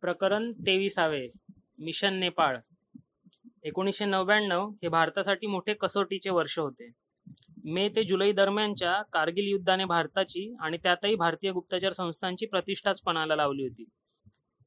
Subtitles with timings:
[0.00, 1.28] प्रकरण तेविसावे.
[1.78, 2.58] मिशन नेपाळ.
[3.62, 6.90] एकोणीसशे नव्याण्णव हे भारतासाठी मोठे कसोटीचे वर्ष होते.
[7.64, 13.62] मे ते जुलै दरम्यानच्या कारगिल युद्धाने भारताची आणि त्यातही भारतीय गुप्तचर संस्थांची प्रतिष्ठाच पणाला लावली
[13.62, 13.84] होती.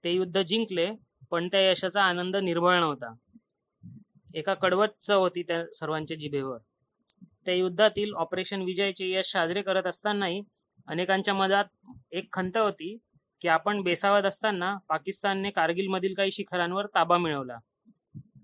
[0.03, 0.91] ते युद्ध जिंकले
[1.31, 3.13] पण त्या यशाचा आनंद निर्भळ नव्हता.
[4.35, 6.57] एका कडवत चव होती त्या सर्वांच्या जिभेवर.
[7.45, 10.41] त्या युद्धातील ऑपरेशन विजयचे यश साजरे करत असतानाही
[10.87, 11.65] अनेकांच्या मनात
[12.11, 12.97] एक खंत होती
[13.41, 17.57] की आपण बेसावत असताना पाकिस्तानने कारगिलमधील काही शिखरांवर ताबा मिळवला.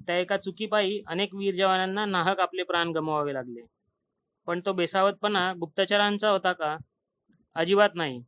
[0.08, 3.62] त्या एका चुकीपायी अनेक वीर जवानांना नाहक आपले प्राण गमवावे लागले.
[4.46, 6.78] पण तो बेसावतपणा गुप्तचरांचा होता का?
[7.56, 8.22] अजिबात नाही.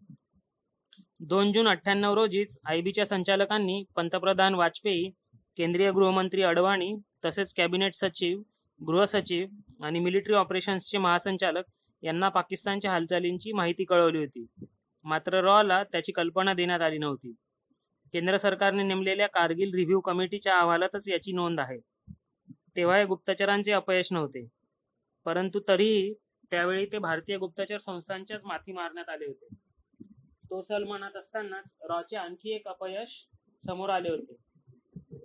[1.19, 5.09] दोन जून अठ्ठ्याण्णव रोजीच आयबीच्या संचालकांनी पंतप्रधान वाजपेयी
[5.57, 8.41] केंद्रीय गृहमंत्री अडवाणी तसेच कॅबिनेट सचिव
[8.88, 9.47] गृहसचिव
[9.83, 11.63] आणि मिलिटरी ऑपरेशन्सचे महासंचालक
[12.03, 14.45] यांना पाकिस्तानच्या हालचालींची माहिती कळवली होती.
[15.03, 17.34] मात्र रॉला त्याची कल्पना देण्यात आली नव्हती.
[18.13, 21.80] केंद्र सरकारने नेमलेल्या कारगिल रिव्ह्यू कमिटीच्या अहवालातच याची नोंद आहे.
[22.75, 24.47] तेव्हा हे गुप्तचरांचे अपयश नव्हते.
[25.25, 26.14] परंतु तरीही
[26.52, 29.47] त्यावेळी ते भारतीय गुप्तचर संस्थांच्याच माथी मारण्यात आले होते.
[30.50, 33.28] तो सलमानात असतानाच रॉचे आणखी एक अपयश
[33.66, 34.36] समोर आले होते.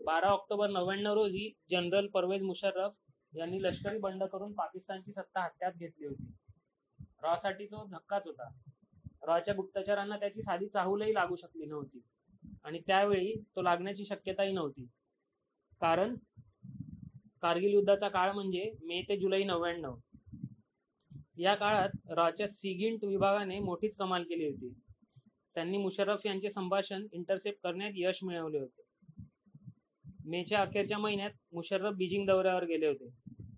[0.05, 2.93] बारा ऑक्टोबर नव्याण्णव रोजी जनरल परवेज मुशर्रफ
[3.37, 6.33] यांनी लष्करी बंड करून पाकिस्तानची सत्ता हत्यात घेतली होती.
[7.23, 8.49] रॉसाठी तो धक्काच होता.
[9.27, 12.01] रॉच्या गुप्तचरांना त्याची साधी चाहूलही लागू शकली नव्हती.
[12.65, 14.87] आणि त्यावेळी तो लागण्याची शक्यताही नव्हती.
[15.81, 16.15] कारण
[17.43, 19.95] कारगिल युद्धाचा काळ म्हणजे मे ते जुलै नव्याण्णव.
[21.39, 24.73] या काळात रॉच्या सिगिंट विभागाने मोठीच कमाल केली होती.
[25.55, 28.83] त्यांनी मुशर्रफ यांचे संभाषण इंटरसेप्ट करण्यात यश मिळवले होते.
[30.27, 33.09] मेच्या अखेरच्या महिन्यात मुशर्रफ बीजिंग दौऱ्यावर गेले होते.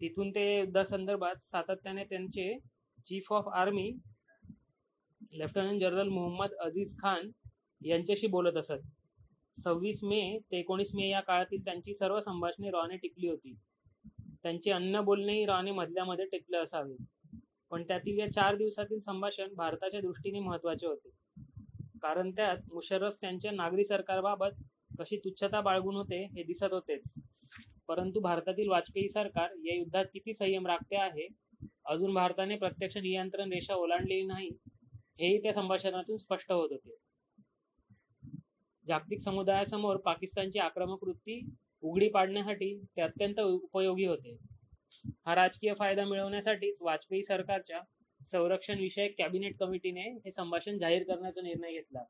[0.01, 2.58] तिथून ते युद्धासंदर्भात सातत्याने त्यांचे
[3.06, 3.92] chief of army
[5.39, 7.31] lieutenant general Mohammad Aziz Khan
[7.84, 8.87] यांच्याशी बोलत असत.
[9.56, 13.55] सव्वीस मे ते एकोणीस मे या काळातील त्यांची सर्व संभाषणे रॉने टिकली होती.
[14.42, 16.96] त्यांचे अन्न बोलणेही रॉने मधल्यामध्ये टिकले असावे.
[17.70, 21.11] पण त्यातील या चार दिवसातील संभाषण भारताच्या दृष्टीने महत्त्वाचे होते.
[22.02, 24.63] कारण त्यात मुशर्रफ त्यांच्या नागरी सरकारबाबत
[24.98, 27.14] कशी तुच्छता बाळगून होते हे दिसत होतेच.
[27.89, 31.29] परंतु भारतातील वाजपेयी सरकार या युद्धात किती संयम राखते आहे?
[31.85, 34.51] अजून भारताने प्रत्यक्ष नियंत्रण रेषा ओलांडलेली नाही.
[35.20, 36.96] हेही त्या संभाषणातून स्पष्ट होत होते.
[38.86, 41.40] जागतिक समुदायासमोर पाकिस्तानची आक्रमक वृत्ती
[41.82, 44.36] उघडी पाडण्यासाठी ते अत्यंत उपयोगी होते.
[45.27, 47.80] हा राजकीय फायदा मिळवण्यासाठीच वाजपेयी सरकारच्या
[48.20, 52.04] संरक्षण विषयक कॅबिनेट कमिटीने हे संभाषण जाहीर करण्याचा निर्णय घेतला.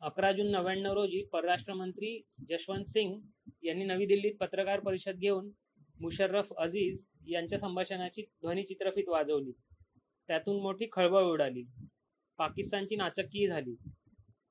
[0.00, 3.20] अकरा जून नव्याण्णव रोजी परराष्ट्र मंत्री जशवंत सिंग
[3.62, 5.50] यांनी नवी दिल्लीत पत्रकार परिषद घेऊन
[6.00, 9.52] मुशर्रफ अजीज यांच्या संभाषणाची ध्वनिचित्रफीत वाजवली.
[10.28, 11.62] त्यातून मोठी खळबळ उडाली.
[12.42, 13.74] पाकिस्तानची नाचक्की झाली.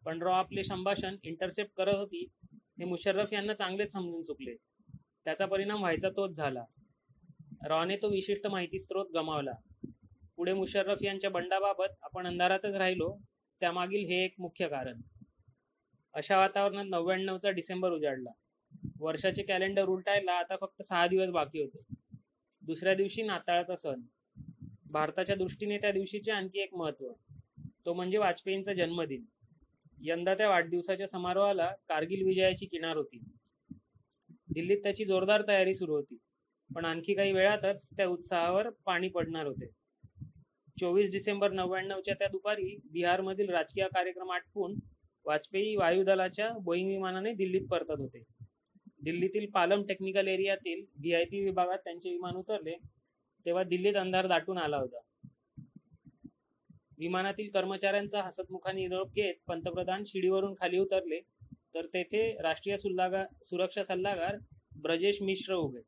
[0.06, 4.56] पण रॉ आपले संभाषण इंटरसेप्ट करत होती हे मुशर्रफ यांना चांगलेच समजून चुकले.
[5.26, 6.64] त्याचा परिणाम व्हायचा तोच झाला.
[7.66, 9.52] रॉने तो विशिष्ट माहिती स्रोत गमावला.
[10.36, 13.18] पुढे मुशर्रफ यांच्या बंडाबाबत आपण अंधारातच राहिलो
[13.60, 15.02] त्यामागील हे एक मुख्य कारण.
[16.14, 18.32] अशा वातावरणात नव्याण्णवचा डिसेंबर उजाडला.
[19.00, 21.96] वर्षाचे कॅलेंडर उलटायला आता फक्त सहा दिवस बाकी होते.
[22.62, 24.02] दुसऱ्या दिवशी नाताळाचा सण.
[24.92, 27.06] भारताच्या दृष्टीने त्या दिवशीचे आणखी एक महत्त्व.
[27.86, 29.24] तो म्हणजे वाजपेयींचा जन्मदिन.
[29.98, 33.20] यंदा त्या वाढदिवसाच्या समारोहाला कारगिल विजयाची किनार होती.
[34.54, 36.18] दिल्लीत त्याची जोरदार तयारी सुरू होती
[36.70, 39.68] पण आणखी काही वेळातच त्या उत्साहावर पाणी पडणार होते.
[40.78, 44.76] चोवीस डिसेंबर नव्याण्णवच्या त्या दुपारी बिहारमधील राजकीय कार्यक्रम आटपून
[45.26, 48.24] वाजपेयी वायुदलाच्या बोईंग विमानाने दिल्लीत परतत होते.
[49.04, 52.76] दिल्लीतील पालम टेक्निकल एरियातील व्ही आय पी विभागात त्यांचे विमान उतरले
[53.46, 55.00] तेव्हा दिल्लीत अंधार दाटून आला होता.
[57.02, 61.20] विमानातील कर्मचाऱ्यांचा हसतमुखाने निरोप घेत पंतप्रधान शिडीवरून खाली उतरले.
[61.76, 64.38] तर तेथे राष्ट्रीय सल्लागार सुरक्षा सल्लागार
[64.82, 65.82] ब्रजेश मिश्र उभे.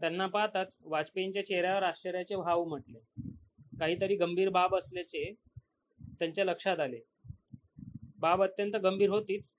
[0.00, 3.30] त्यांना पाहताच वाजपेयींच्या चेहऱ्यावर आश्चर्याचे भाव उमटले.
[3.80, 5.34] काहीतरी गंभीर बाब असल्याचे
[6.00, 7.00] त्यांच्या लक्षात आले.
[8.18, 9.52] बाब अत्यंत गंभीर होतीच.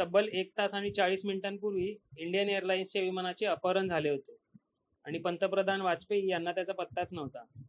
[0.00, 4.36] तब्बल एक तास आणि चाळीस मिनिटांपूर्वी इंडियन एअरलाइन्सच्या विमानाचे अपहरण झाले होते.
[5.04, 7.65] आणि पंतप्रधान वाजपेयी यांना त्याचा पत्ताच नव्हता.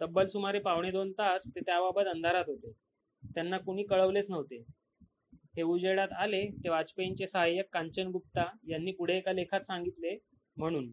[0.00, 2.72] तब्बल सुमारे पावणे दोन तास ते त्याबाबत अंधारात होते.
[3.34, 4.64] त्यांना कुणी कळवलेच नव्हते.
[5.56, 10.18] हे उजेडात आले ते वाजपेयींचे सहाय्यक कांचन गुप्ता यांनी पुढे एका लेखात सांगितले
[10.56, 10.92] म्हणून.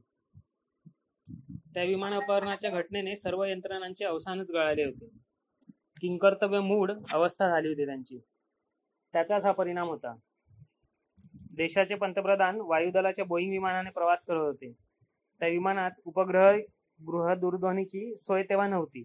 [1.73, 5.07] त्या विमान अपहरणाच्या घटनेने सर्व यंत्रणांचे अवसानच गळाले होते.
[6.01, 8.19] किंकर्तव्य मूड अवस्था झाली होती त्यांची.
[9.13, 10.15] त्याचाच हा परिणाम होता.
[11.51, 14.71] देशाचे पंतप्रधान वायुदलाच्या बोईंग विमानाने प्रवास करत होते.
[15.39, 16.57] त्या विमानात उपग्रह
[16.99, 19.03] दूरध्वनीची सोय तेव्हा नव्हती.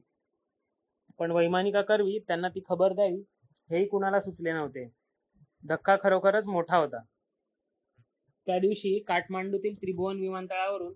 [1.19, 3.21] पण वैमानिका करवी त्यांना ती खबर द्यावी
[3.71, 4.89] हेही कुणाला सुचले नव्हते.
[5.69, 6.99] धक्का खरोखरच मोठा होता.
[8.47, 10.93] त्या दिवशी काठमांडूतील त्रिभुवन विमानतळावरून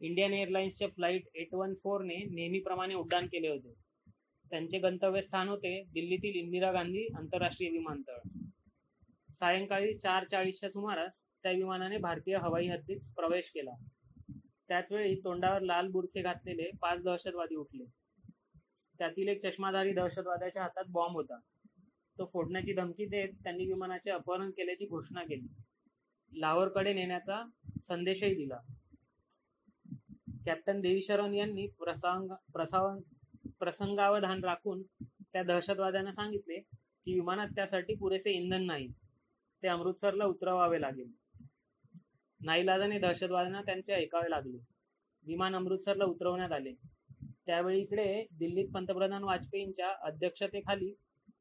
[0.00, 3.74] इंडियन एअरलाइन्सच्या फ्लाईट एट वन फोरने नेहमीप्रमाणे उड्डाण केले होते.
[4.50, 8.16] त्यांचे गंतव्यस्थान होते दिल्लीतील इंदिरा गांधी आंतरराष्ट्रीय विमानतळ.
[9.34, 13.70] सायंकाळी चार चाळीसच्या सुमारास त्या विमानाने भारतीय हवाई हद्दीत प्रवेश केला.
[14.72, 17.84] त्याचवेळी तोंडावर लाल बुरखे घातलेले पाच दहशतवादी उठले.
[18.98, 21.38] त्यातील एक चष्माधारी दहशतवाद्याच्या हातात बॉम्ब होता.
[22.18, 25.46] तो फोडण्याची धमकी देत त्यांनी विमानाचे अपहरण केल्याची घोषणा केली.
[26.32, 27.44] लाहोरकडे नेण्याचा
[27.82, 28.58] संदेशही दिला.
[30.46, 32.98] कॅप्टन देवीशरण यांनी प्रसंग प्रसाव
[33.58, 36.58] प्रसंगावधान राखून त्या दहशतवाद्यांना सांगितले
[37.04, 38.88] की विमानात त्यासाठी पुरेसे इंधन नाही.
[39.62, 41.21] ते अमृतसरला उतरवावे लागेल.
[42.44, 44.58] नाईलाजाने दहशतवाद्यांना त्यांचे ऐकावे लागले.
[45.26, 46.72] विमान अमृतसरला उतरवण्यात आले.
[47.46, 50.94] त्यावेळी इकडे दिल्लीत पंतप्रधान वाजपेयींच्या अध्यक्षतेखाली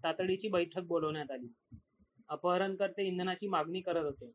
[0.04, 1.78] तातडीची बैठक बोलवण्यात आली.
[2.30, 4.32] अपहरणकर्ते इंधनाची मागणी करत होते.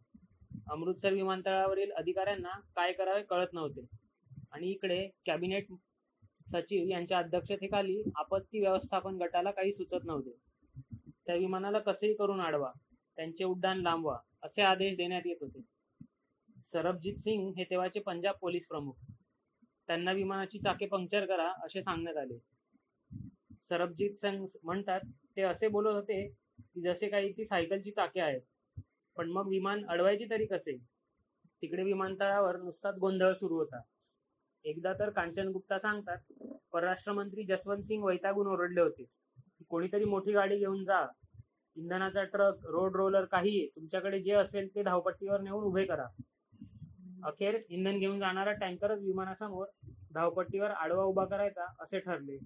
[0.70, 3.86] अमृतसर विमानतळावरील अधिकाऱ्यांना काय करावे कळत नव्हते.
[4.52, 5.66] आणि इकडे कॅबिनेट
[6.52, 10.36] सचिव यांच्या अध्यक्षतेखाली आपत्ती व्यवस्थापन गटाला काही सुचत नव्हते.
[11.26, 12.72] त्या विमानाला कसेही करून अडवा
[13.16, 15.75] त्यांचे उड्डाण लांबवा असे आदेश देण्यात येत होते.
[16.66, 18.94] सरबजीत सिंग हे तेव्हाचे पंजाब पोलीस प्रमुख.
[19.88, 22.38] त्यांना विमानाची चाके पंक्चर करा असे सांगण्यात आले.
[23.68, 25.00] सरबजीत सिंग म्हणतात
[25.36, 26.22] ते असे बोलत होते
[26.58, 28.40] की जसे काही ती सायकलची चाके आहेत
[29.16, 30.76] पण मग विमान अडवायची तरी कसे?
[31.62, 33.80] तिकडे विमानतळावर नुसताच गोंधळ सुरू होता.
[34.64, 36.32] एकदा तर कांचन गुप्ता सांगतात
[36.72, 39.04] परराष्ट्र मंत्री जसवंत सिंग वैतागून ओरडले होते
[39.70, 41.06] कोणीतरी मोठी गाडी घेऊन जा.
[41.76, 46.06] इंधनाचा ट्रक रोड रोलर काही तुमच्याकडे जे असेल ते धावपट्टीवर नेऊन उभे करा.
[47.24, 49.66] अखेर इंधन घेऊन जाणारा टँकरच विमानासमोर
[50.14, 52.38] धावपट्टीवर आडवा उभा करायचा असे ठरले.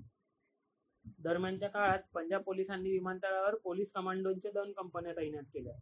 [1.19, 5.75] दरम्यानच्या काळात पंजाब पोलिसांनी विमानतळावर पोलीस कमांडोंच्या दोन कंपन्या तैनात केल्या.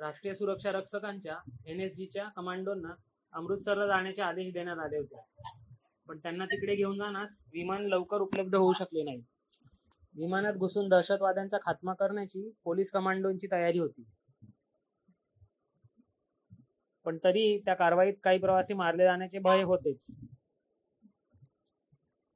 [0.00, 1.36] राष्ट्रीय सुरक्षा रक्षकांच्या
[1.66, 2.94] एन एस जीच्या कमांडोंना
[3.32, 5.22] अमृतसरला जाण्याचे आदेश देण्यात आले होते.
[6.08, 9.22] पण त्यांना तिकडे घेऊन जाण्यास विमान लवकर उपलब्ध होऊ शकले नाही.
[10.14, 14.04] विमानात घुसून दहशतवाद्यांचा खात्मा करण्याची पोलीस कमांडोंची तयारी होती.
[17.06, 20.14] पण तरी त्या कारवाईत काही प्रवासी मारले जाण्याचे भय होतेच.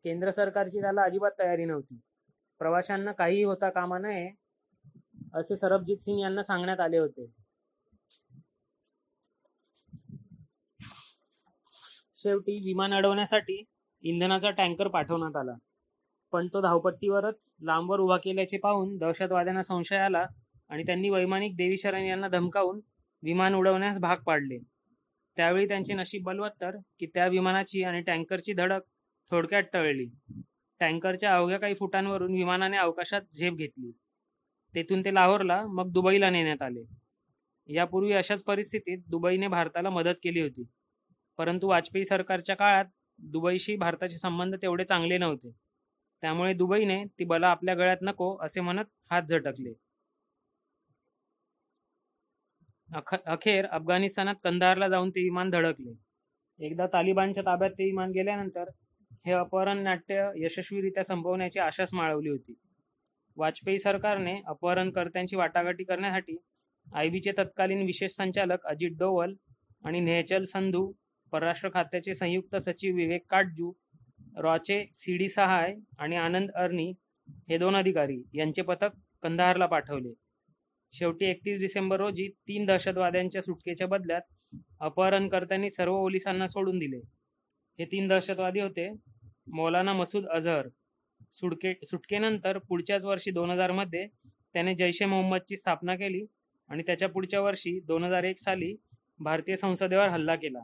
[0.05, 1.99] केंद्र सरकारची त्याला अजिबात तयारी नव्हती.
[2.61, 4.29] प्रवाशांना काहीही होता कामा नये
[5.35, 7.27] असे सरबजीत सिंग यांना सांगण्यात आले होते.
[12.17, 13.63] शेवटी विमान अडवण्यासाठी
[14.03, 15.55] इंधनाचा टँकर पाठवण्यात आला.
[16.33, 20.25] पण तो धावपट्टीवरच लांबवर उभा केल्याचे पाहून दहशतवाद्यांना संशय आला
[20.71, 22.81] आणि त्यांनी वैमानिक देवी शरण यांना धमकावून
[23.23, 24.59] विमान उडवण्यास भाग पाडले.
[25.37, 28.81] त्यावेळी त्यांचे नशीब बलवत्तर की त्या विमानाची आणि टँकरची धडक
[29.31, 30.07] थोडक्यात टळली.
[30.81, 33.91] टँकरच्या अवघ्या काही फुटांवरून विमानाने अवकाशात झेप घेतली.
[34.75, 36.83] तेथून ते लाहोरला मग दुबईला नेण्यात आले.
[37.69, 40.65] यापूर्वी अशाच परिस्थितीत दुबईने भारताला मदत केली होती.
[41.39, 42.85] परंतु वाजपेयी सरकारच्या काळात
[43.19, 45.51] दुबईशी भारताचे संबंध तेवढे चांगले नव्हते.
[46.23, 49.73] त्यामुळे दुबईने ती बला आपल्या गळ्यात नको असे म्हणत हात झटकले.
[52.91, 55.93] अखेर अफगाणिस्तानात कंदारला जाऊन ते विमान धडकले.
[56.61, 58.69] एकदा तालिबानच्या ताब्यात ते विमान गेल्यानंतर
[59.27, 62.55] हे अपहरण नाट्य यशस्वीरित्या संपवण्याची आशाच माळवली होती.
[63.37, 66.37] वाजपेयी सरकारने अपहरणकर्त्यांची वाटाघाटी करण्यासाठी
[66.87, 69.35] आयबीचे तत्कालीन विशेष संचालक अजित डोवल
[69.85, 70.91] आणि नेहचल संधू
[71.33, 73.73] परराष्ट्र खात्याचे संयुक्त सचिव विवेक काटजू
[74.43, 76.91] रॉचे सी डी सहाय आणि आनंद अर्नी
[77.49, 78.93] हे दोन अधिकारी यांचे पथक
[79.23, 80.13] कंदाहारला पाठवले.
[80.95, 86.97] शेवटी एकतीस डिसेंबर रोजी तीन दहशतवाद्यांच्या सुटकेच्या बदल्यात अपहरणकर्त्यांनी सर्व पोलिसांना सोडून दिले.
[87.79, 88.89] हे तीन दहशतवादी होते.
[89.47, 90.69] मौलाना मसूद अझहर
[91.33, 94.07] सुटके सुटकेनंतर पुढच्याच वर्षी दोन हजारमध्ये
[94.53, 96.25] त्याने जैश ए मोहम्मदची स्थापना केली
[96.69, 98.75] आणि त्याच्या पुढच्या वर्षी दोन हजार एक साली
[99.21, 100.61] भारतीय संसदेवर हल्ला केला.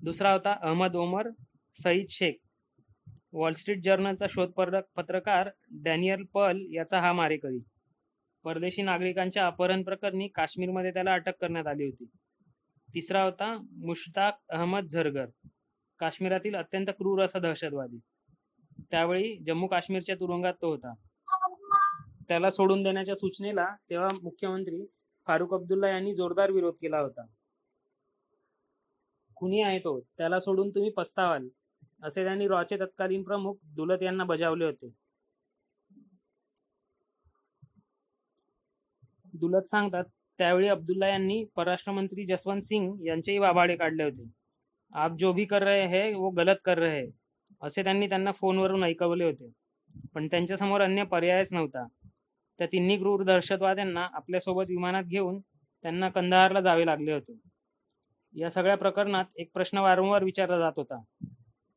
[0.00, 1.28] दुसरा होता अहमद ओमर
[1.76, 2.34] सईद शेख.
[3.32, 4.50] वॉल स्ट्रीट जर्नलचा शोध
[4.96, 5.50] पत्रकार
[5.84, 7.58] डॅनियल पल याचा हा मारेकरी.
[8.46, 12.04] परदेशी नागरिकांच्या अपहरण प्रकरणी काश्मीरमध्ये त्याला अटक करण्यात आली होती.
[12.94, 15.26] तिसरा होता मुश्ताक अहमद झरगर.
[15.98, 17.98] काश्मीरातील अत्यंत क्रूर असा दहशतवादी.
[18.90, 20.94] त्यावेळी जम्मू काश्मीरच्या तुरुंगात तो होता.
[22.28, 24.86] त्याला सोडून देण्याच्या सूचनेला तेव्हा मुख्यमंत्री
[25.26, 27.26] फारुख अब्दुल्ला यांनी जोरदार विरोध केला होता.
[29.36, 30.00] कुणी आहे तो.
[30.18, 31.48] त्याला सोडून तुम्ही पस्तावाल
[32.02, 35.05] असे त्यांनी रॉचे तत्कालीन प्रमुख दुलत यांना बजावले होते.
[39.36, 40.04] दुलत सांगतात
[40.38, 44.24] त्यावेळी अब्दुल्ला यांनी परराष्ट्र मंत्री जसवंत सिंग यांचेही वाभाडे काढले होते.
[44.92, 47.06] आप जो भी कर रहे है वो गलत कर रहे है
[47.62, 49.50] असे त्यांनी त्यांना फोनवरून ऐकवले होते.
[50.14, 51.86] पण त्यांच्यासमोर अन्य पर्यायच नव्हता.
[52.58, 55.40] त्या तिन्ही क्रूर दहशतवाद्यांना आपल्यासोबत विमानात घेऊन
[55.82, 57.38] त्यांना कंदहारला जावे लागले होते.
[58.34, 61.02] या सगळ्या प्रकरणात एक प्रश्न वारंवार विचारला जात होता.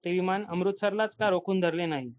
[0.05, 2.11] ते विमान अमृतसरलाच का रोखून धरले नाही?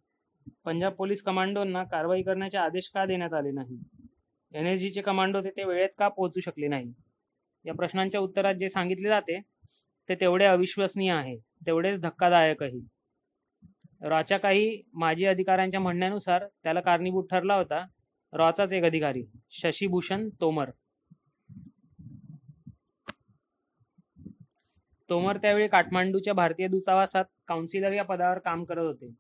[0.65, 3.79] पंजाब पोलीस कमांडोंना कारवाई करण्याचे आदेश का देण्यात आले नाही?
[4.55, 5.03] एन एस जीचे
[5.35, 6.93] होते ते वेळेत का पोहोचू शकले नाही?
[7.65, 9.41] या प्रश्नांच्या उत्तरात जे सांगितले जाते
[10.09, 12.81] ते तेवढे अविश्वसनीय आहे तेवढेच धक्कादायकही.
[14.03, 17.85] रॉच्या काही माजी अधिकाऱ्यांच्या म्हणण्यानुसार त्याला कारणीभूत ठरला होता
[18.33, 20.71] रॉचाच एक अधिकारी शशीभूषण तोमर.
[25.11, 29.15] तोमर त्यावेळी काठमांडूच्या भारतीय दूतावासात काउन्सिलर या पदावर काम करत होते.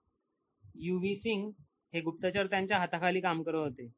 [0.74, 1.50] यू व्ही सिंग
[1.94, 3.88] हे गुप्तचर त्यांच्या हाताखाली काम करत होते.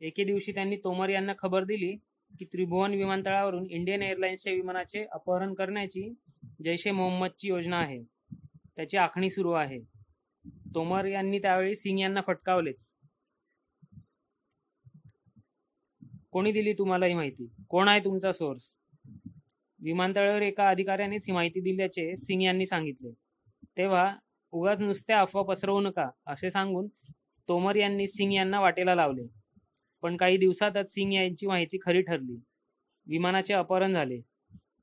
[0.00, 1.96] एके दिवशी त्यांनी तोमर यांना खबर दिली
[2.38, 6.14] की त्रिभुवन विमानतळावरून इंडियन एअरलाइन्सच्या विमानाचे अपहरण करण्याची
[6.64, 8.02] जैशे मोहम्मदची योजना आहे.
[8.76, 9.78] त्याची आखणी सुरू आहे.
[10.74, 12.90] तोमर यांनी त्यावेळी सिंग यांना फटकावलेच.
[16.30, 17.48] कोणी दिली तुम्हाला ही माहिती?
[17.68, 18.74] कोण आहे तुमचा सोर्स
[19.80, 23.10] विमानतळावर एका अधिकाऱ्यानेच ही माहिती दिल्याचे सिंग यांनी सांगितले.
[23.76, 24.16] तेव्हा
[24.52, 26.86] उगाच नुसत्या अफवा पसरवू नका असे सांगून
[27.48, 29.37] तोमर यांनी सिंग यांना वाटेला लावले.
[30.02, 32.36] पण काही दिवसातच सिंग यांची माहिती खरी ठरली.
[33.06, 34.20] विमानाचे अपहरण झाले.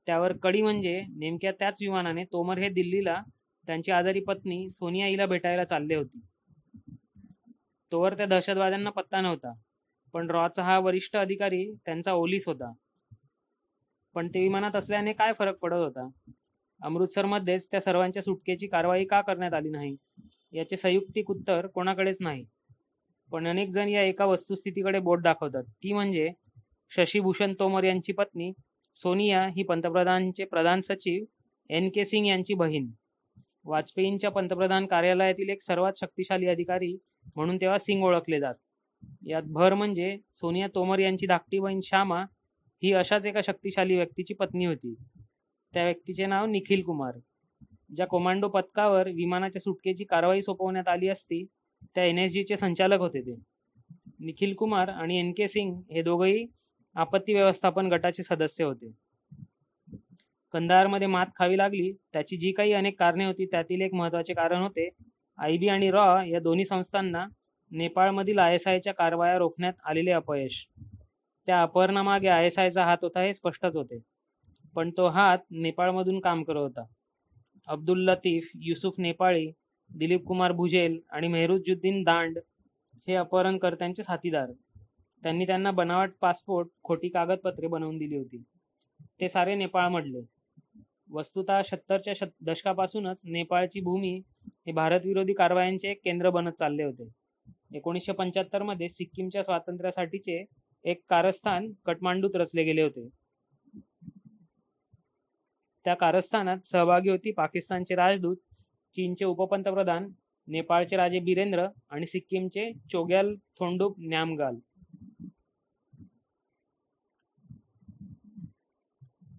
[0.08, 3.22] त्यावर कडी म्हणजे नेमक्या त्याच विमानाने तोमर हे दिल्लीला
[3.68, 6.20] त्यांची आजारी पत्नी सोनिया हिला भेटायला चालले होते.
[7.92, 9.54] तोवर त्या दहशतवाद्यांना पत्ता नव्हता
[10.14, 12.72] पण रॉचा हा वरिष्ठ अधिकारी त्यांचा ओलीस होता.
[14.14, 16.08] पण ते विमानात असल्याने काय फरक पडत होता?
[16.82, 19.96] अमृतसरमध्येच त्या सर्वांच्या सुटकेची कारवाई का करण्यात आली नाही?
[20.54, 22.46] याचे संयुक्तिक उत्तर कोणाकडेच नाही.
[23.36, 25.64] पण अनेक जण या एका वस्तुस्थितीकडे बोट दाखवतात.
[25.64, 26.30] ती म्हणजे
[26.92, 28.52] शशीभूषण तोमर यांची पत्नी
[28.96, 31.24] सोनिया ही पंतप्रधानचे प्रधान सचिव
[31.70, 32.88] एन के सिंग यांची बहीण.
[33.66, 36.96] वाजपेयींच्या पंतप्रधान कार्यालयातील एक सर्वात शक्तिशाली अधिकारी
[37.36, 38.56] म्हणून तेव्हा सिंग ओळखले जात.
[39.28, 42.22] यात भर म्हणजे सोनिया तोमर यांची धाकटी बहीण श्यामा
[42.84, 44.94] ही अशाच एका शक्तिशाली व्यक्तीची पत्नी होती.
[45.74, 47.20] त्या व्यक्तीचे नाव निखिल कुमार.
[47.96, 51.46] ज्या कोमांडो पथकावर विमानाच्या सुटकेची कारवाई सोपवण्यात आली असती
[51.96, 53.36] त्या एन एस जीचे संचालक होते ते.
[54.20, 56.46] निखिल कुमार आणि एन के सिंग हे दोघंही
[56.96, 58.92] आपत्ती व्यवस्थापन गटाचे सदस्य होते.
[60.54, 64.90] कंधारमध्ये मात खावी लागली त्याची जी काही अनेक कारणे होती त्यातील एक महत्त्वाचे कारण होते
[65.38, 67.26] आय बी आणि रॉ या दोन्ही संस्थांना
[67.72, 70.68] नेपाळमधील आय एस आयच्या कारवाया रोखण्यात आलेले अपयश.
[71.46, 74.00] त्या अपहरणामागे आय एस आयचा हात होता हे स्पष्टच होते.
[74.76, 76.84] पण तो हात नेपाळमधून काम करत होता.
[77.68, 79.52] अब्दुल लतीफ युसुफ नेपाळी
[79.90, 82.38] दिलीप कुमार भुजेल आणि मेहरुजुद्दीन दांड
[83.08, 84.52] हे अपहरणकर्त्यांचे साथीदार.
[85.24, 88.44] त्यांनी त्यांना बनावट पासपोर्ट खोटी कागदपत्रे बनवून दिली होती.
[89.20, 90.22] ते सारे नेपाळ मडले
[91.10, 97.08] वस्तुतः सत्तरच्या शत दशकापासूनच नेपाळची भूमी हे भारतविरोधी कारवायांचे एक केंद्र बनत चालले होते.
[97.74, 100.44] एकोणीसशे पंच्याहत्तरमध्ये सिक्कीमच्या स्वातंत्र्यासाठीचे
[100.84, 103.08] एक कारस्थान कटमांडूत रचले गेले होते.
[105.86, 108.38] त्या कारस्थानात सहभागी होती पाकिस्तानचे राजदूत
[108.96, 110.08] चीनचे उपपंतप्रधान
[110.48, 114.56] नेपाळचे राजे बिरेंद्र आणि सिक्कीमचे चोग्याल थोंडूप न्यामगाल.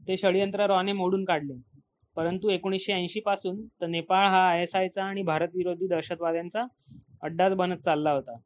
[0.09, 1.55] ते षडयंत्र रॉने मोडून काढले.
[2.17, 6.65] परंतु एकोणीसशे ऐंशी पासून तर नेपाळ हा आय एस आयचा आणि भारत विरोधी दहशतवाद्यांचा
[7.23, 8.37] अड्डाच बनत चालला होता.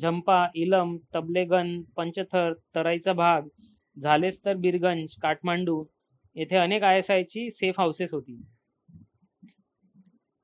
[0.00, 3.48] झंपा इलम तबलेगन पंचथर तराईचा भाग
[3.96, 5.84] झालेच तर बिरगंज काठमांडू
[6.36, 8.40] येथे अनेक आय एस आयची सेफ हाऊसेस होती.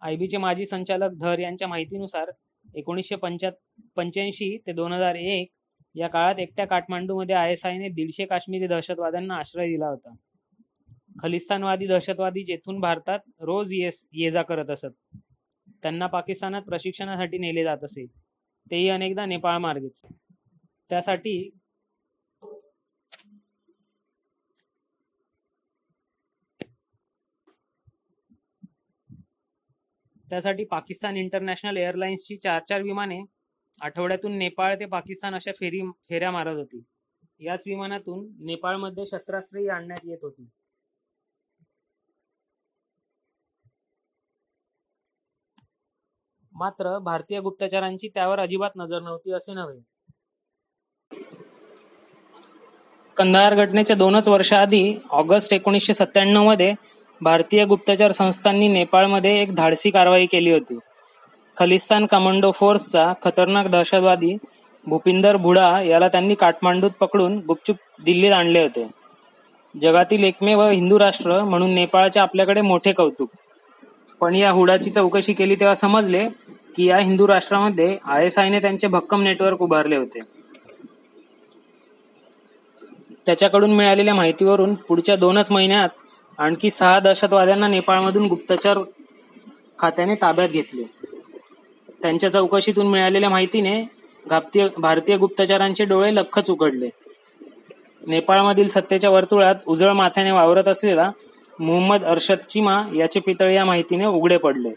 [0.04, 2.30] आय बीचे माजी संचालक धर यांच्या माहितीनुसार
[2.75, 3.50] एकोणीसशे पंच्या
[3.96, 5.49] पंच्याऐंशी ते दोन हजार एक
[5.94, 10.14] या काळात एकट्या काठमांडूमध्ये आय एस आयने दीडशे काश्मीरी दहशतवाद्यांना आश्रय दिला होता.
[11.23, 15.18] खलिस्तानवादी दहशतवादी जेथून भारतात रोज येस ये जा करत असत.
[15.82, 18.06] त्यांना पाकिस्तानात प्रशिक्षणासाठी नेले जात असे.
[18.70, 20.02] तेही अनेकदा नेपाळ मार्गेच.
[20.90, 21.50] त्यासाठी
[30.28, 33.20] त्यासाठी पाकिस्तान इंटरनॅशनल एअरलाइन्सची चार चार विमाने
[33.80, 36.82] आठवड्यातून नेपाळ ते पाकिस्तान अशा फेरी फेऱ्या मारत होती.
[37.40, 40.48] याच विमानातून नेपाळमध्ये शस्त्रास्त्रही आणण्यात येत होती.
[46.52, 49.80] मात्र भारतीय गुप्तचरांची त्यावर अजिबात नजर नव्हती असे नव्हे.
[53.16, 56.72] कंधार घटनेच्या दोनच वर्षाआधी ऑगस्ट एकोणीसशे सत्त्याण्णवमध्ये
[57.24, 60.78] भारतीय गुप्तचर संस्थांनी नेपाळमध्ये एक धाडसी कारवाई केली होती.
[61.56, 64.36] खलिस्तान कमांडो फोर्सचा खतरनाक दहशतवादी
[64.86, 68.86] भूपिंदर भुडा याला त्यांनी काठमांडूत पकडून गुपचूप दिल्लीत आणले होते.
[69.82, 73.30] जगातील एकमेव हिंदू राष्ट्र म्हणून नेपाळचे आपल्याकडे मोठे कौतुक.
[74.20, 76.28] पण या हुडाची चौकशी केली तेव्हा समजले
[76.76, 80.20] की या हिंदू राष्ट्रामध्ये आय एस आयने त्यांचे भक्कम नेटवर्क उभारले होते.
[83.26, 85.88] त्याच्याकडून मिळालेल्या माहितीवरून पुढच्या दोनच महिन्यात
[86.38, 88.78] आणखी सहा दहशतवाद्यांना नेपाळमधून गुप्तचर
[89.78, 90.82] खात्याने ताब्यात घेतले.
[92.02, 93.82] त्यांच्या चौकशीतून मिळालेल्या माहितीने
[94.78, 96.88] भारतीय गुप्तचरांचे डोळे लखच उघडले.
[98.06, 101.10] नेपाळमधील सत्तेच्या वर्तुळात उजळ माथ्याने वावरत असलेला
[101.60, 104.70] मोहम्मद अरशद चिमा याचे पितळ या माहितीने उघडे पडले.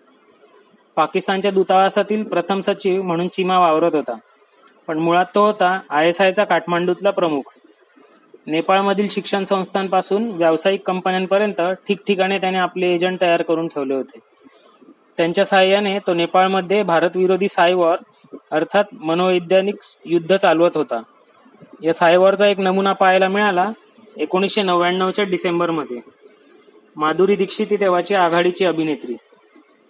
[0.95, 4.13] पाकिस्तानच्या दूतावासातील प्रथम सचिव म्हणून चिमा वावरत होता.
[4.87, 7.41] पण मुळात तो होता आय एस आयचा काठमांडूतला प्रमुख.
[8.47, 14.19] नेपाळमधील शिक्षण संस्थांपासून व्यावसायिक कंपन्यांपर्यंत ठिकठिकाणी त्याने आपले एजंट तयार करून ठेवले होते.
[15.17, 17.97] त्यांच्या सहाय्याने तो नेपाळमध्ये भारतविरोधी सायवॉर
[18.51, 19.75] अर्थात मनोवैज्ञानिक
[20.05, 21.01] युद्ध चालवत होता.
[21.83, 23.71] या सायवॉरचा एक नमुना पाहायला मिळाला
[24.17, 25.99] एकोणीसशे नव्याण्णवच्या डिसेंबरमध्ये.
[26.95, 29.15] माधुरी दीक्षित ही तेव्हाची आघाडीची अभिनेत्री.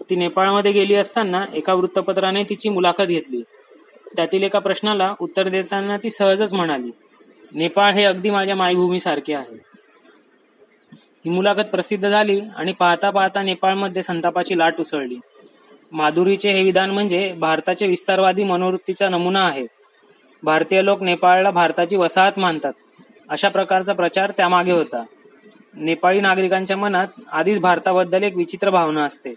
[0.09, 3.41] ती नेपाळमध्ये गेली असताना एका वृत्तपत्राने तिची मुलाखत घेतली.
[4.15, 6.91] त्यातील एका प्रश्नाला उत्तर देताना ती सहजच म्हणाली
[7.51, 9.55] नेपाळ हे अगदी माझ्या मायभूमीसारखे आहे.
[10.93, 15.17] ही मुलाखत प्रसिद्ध झाली आणि पाहता पाहता नेपाळमध्ये संतापाची लाट उसळली.
[15.91, 19.67] माधुरीचे हे विधान म्हणजे भारताचे विस्तारवादी मनोवृत्तीचा नमुना आहे.
[20.43, 22.73] भारतीय लोक नेपाळला भारताची वसाहत मानतात.
[23.29, 25.03] अशा प्रकारचा प्रचार त्यामागे होता.
[25.73, 29.33] नेपाळी नागरिकांच्या मनात आधीच भारताबद्दल एक विचित्र भावना असते.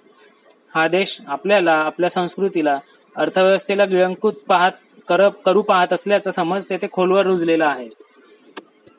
[0.74, 2.78] हा देश आपल्याला आपल्या संस्कृतीला
[3.16, 4.72] अर्थव्यवस्थेला गिळंकृत पाहत
[5.10, 7.88] कर करू पाहत असल्याचा समज तेथे खोलवर रुजलेला आहे.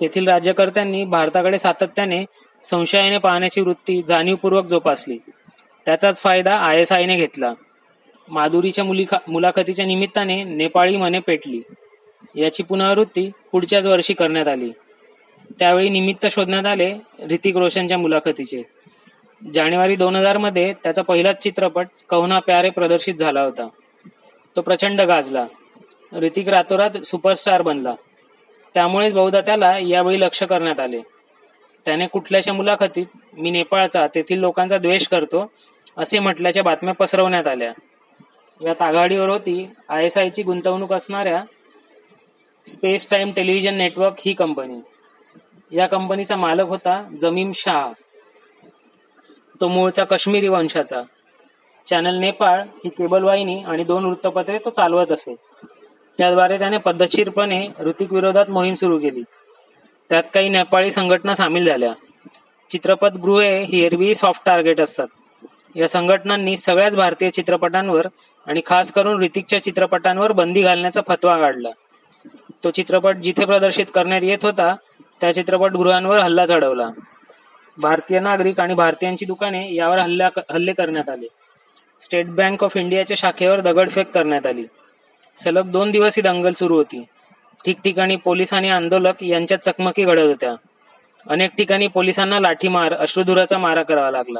[0.01, 2.25] तेथील राज्यकर्त्यांनी भारताकडे सातत्याने
[2.63, 5.17] संशयाने पाहण्याची वृत्ती जाणीवपूर्वक जोपासली.
[5.85, 7.53] त्याचाच फायदा आय एस आयने घेतला.
[8.29, 8.83] माधुरीच्या
[9.27, 11.61] मुलाखतीच्या निमित्ताने नेपाळी मने पेटली.
[12.35, 14.71] याची पुनरावृत्ती पुढच्याच वर्षी करण्यात आली.
[15.59, 16.95] त्यावेळी निमित्त शोधण्यात आले
[17.31, 18.63] ऋतिक रोशनच्या मुलाखतीचे.
[19.53, 23.67] जानेवारी दोन हजारमध्ये त्याचा पहिलाच चित्रपट कहुना प्यारे प्रदर्शित झाला होता.
[24.55, 25.45] तो प्रचंड गाजला.
[26.13, 27.95] ऋतिक रातोरात सुपरस्टार बनला.
[28.73, 31.01] त्यामुळेच बहुधा त्याला यावेळी लक्ष करण्यात आले.
[31.85, 33.05] त्याने कुठल्याशा मुलाखतीत
[33.37, 35.51] मी नेपाळचा तेथील लोकांचा द्वेष करतो
[35.97, 37.73] असे म्हटल्याच्या बातम्या पसरवण्यात आल्या.
[38.61, 41.43] यात आघाडीवर होती आय एस आयची गुंतवणूक असणाऱ्या
[42.67, 44.79] स्पेस टाइम टेलिव्हिजन नेटवर्क ही कंपनी.
[45.77, 47.91] या कंपनीचा मालक होता जमीम शाह.
[49.61, 51.01] तो मूळचा काश्मीरी वंशाचा.
[51.87, 55.35] चॅनल नेपाळ ही केबल वाहिनी आणि दोन वृत्तपत्रे तो चालवत असे.
[56.21, 59.23] त्याद्वारे त्याने पद्धतशीरपणे ऋतिक विरोधात मोहीम सुरू केली.
[60.09, 61.93] त्यात काही नेपाळी संघटना सामील झाल्या.
[62.69, 65.07] चित्रपटगृहे ही एरवी सॉफ्ट टार्गेट असतात.
[65.75, 68.07] या संघटनांनी सगळ्याच भारतीय चित्रपटांवर
[68.47, 71.69] आणि खास करून ऋतिकच्या चित्रपटांवर बंदी घालण्याचा फतवा काढला.
[72.63, 74.75] तो चित्रपट जिथे प्रदर्शित करण्यात येत होता
[75.21, 76.87] त्या चित्रपटगृहांवर हल्ला चढवला.
[77.77, 81.27] भारतीय नागरिक आणि भारतीयांची दुकाने यावर हल्ला हल्ले करण्यात आले.
[82.01, 84.65] स्टेट बँक ऑफ इंडियाच्या शाखेवर दगडफेक करण्यात आली.
[85.37, 87.05] सलग दोन दिवस ही दंगल सुरू होती.
[87.65, 90.53] ठिकठिकाणी पोलीस आणि आंदोलक यांच्यात चकमकी घडत होत्या.
[91.29, 94.39] अनेक ठिकाणी पोलिसांना लाठीमार अश्रुधुराचा मारा करावा लागला.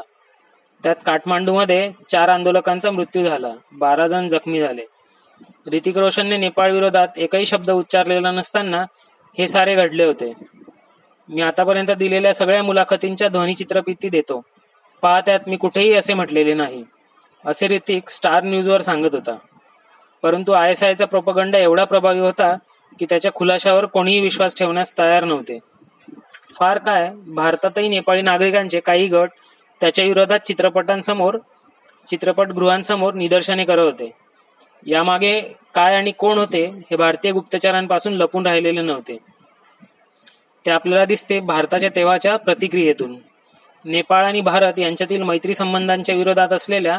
[0.82, 3.52] त्यात काठमांडूमध्ये चार आंदोलकांचा मृत्यू झाला.
[3.72, 4.82] बारा जण जखमी झाले.
[5.72, 8.82] ऋतिक रोशनने नेपाळ विरोधात एकही शब्द उच्चारलेला नसताना
[9.38, 10.32] हे सारे घडले होते.
[11.28, 14.42] मी आतापर्यंत दिलेल्या सगळ्या मुलाखतींच्या ध्वनी चित्रफिती देतो.
[15.02, 16.84] पहा त्यात मी कुठेही असे म्हटलेले नाही
[17.46, 19.36] असे ऋतिक स्टार न्यूजवर सांगत होता.
[20.22, 22.56] परंतु आय एस आयचा प्रोपगंडा एवढा प्रभावी होता
[22.98, 25.58] की त्याच्या खुलाशावर कोणीही विश्वास ठेवण्यास तयार नव्हते.
[26.58, 29.30] फार काय भारतातही नेपाळी नागरिकांचे काही गट
[29.80, 31.36] त्याच्या विरोधात चित्रपटांसमोर
[32.10, 34.10] चित्रपटगृहांसमोर निदर्शने करत होते.
[34.86, 35.40] यामागे
[35.74, 39.16] काय आणि कोण होते हे भारतीय गुप्तचरांपासून लपून राहिलेले नव्हते.
[40.66, 43.16] ते आपल्याला दिसते भारताच्या तेव्हाच्या प्रतिक्रियेतून.
[43.84, 46.98] नेपाळ आणि भारत यांच्यातील मैत्री संबंधांच्या विरोधात असलेल्या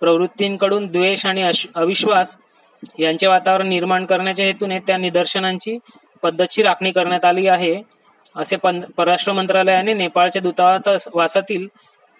[0.00, 2.36] प्रवृत्तींकडून द्वेष आणि अविश्वास
[2.98, 5.78] यांचे वातावरण निर्माण करण्याच्या हेतूने त्या निदर्शनांची
[6.22, 7.74] पद्धतशीर राखणी करण्यात आली आहे.
[8.36, 8.56] असे
[8.96, 11.66] परराष्ट्र मंत्रालयाने नेपाळच्या दूतावासातील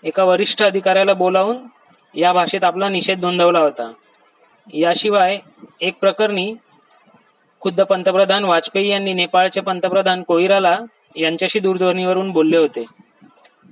[0.04, 1.56] एका वरिष्ठ अधिकाऱ्याला बोलावून
[2.14, 3.90] या भाषेत आपला निषेध नोंदवला होता.
[4.74, 5.38] याशिवाय
[5.80, 6.52] एक प्रकरणी
[7.62, 10.76] खुद्द पंतप्रधान वाजपेयी यांनी नेपाळचे पंतप्रधान कोईराला
[11.16, 12.84] यांच्याशी दूरध्वनीवरून बोलले होते.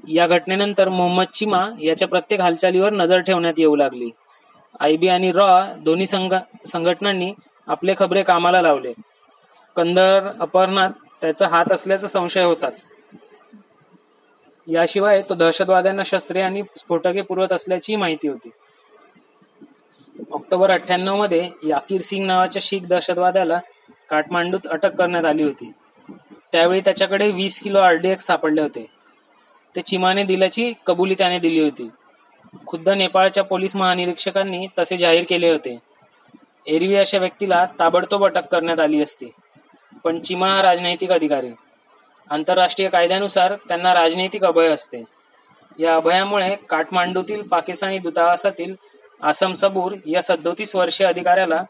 [0.08, 4.10] या घटनेनंतर मोहम्मद चिमा याच्या प्रत्येक हालचालीवर नजर ठेवण्यात येऊ लागली.
[4.80, 7.32] आयबी आणि रॉ दोन्ही संघटनांनी
[7.68, 8.92] आपले खबरे कामाला लावले.
[9.76, 12.84] कंदर अपहरणात त्याचा हात असल्याचा संशय होताच.
[14.66, 18.50] याशिवाय तो दहशतवाद्यांना शस्त्रे आणि स्फोटके पुरवत असल्याची माहिती होती.
[20.32, 23.58] ऑक्टोबर अठ्ठ्याण्णवमध्ये याकीर सिंग नावाच्या शीख दहशतवाद्याला
[24.10, 25.72] काठमांडूत अटक करण्यात आली होती.
[26.52, 28.86] त्यावेळी त्याच्याकडे वीस किलो आरडीएक्स सापडले होते.
[29.76, 31.88] ते चिमाने दिल्याची कबुली त्याने दिली होती.
[32.66, 35.78] खुद्द नेपाळच्या पोलीस महानिरीक्षकांनी तसे जाहीर केले होते.
[36.66, 39.26] एरवी अशा व्यक्तीला ताबडतोब अटक करण्यात आली असती.
[40.04, 41.50] पण चिमा हा राजनैतिक अधिकारी.
[42.30, 45.02] आंतरराष्ट्रीय कायद्यानुसार त्यांना राजनैतिक अभय असते.
[45.78, 48.74] या अभयामुळे काठमांडूतील पाकिस्तानी दूतावासातील
[49.22, 51.62] आसम सबूर या सदोतीस वर्षीय अधिकाऱ्याला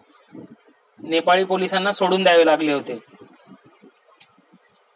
[1.02, 2.98] नेपाळी पोलिसांना सोडून द्यावे लागले होते.